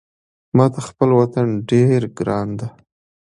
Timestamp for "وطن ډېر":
1.21-2.01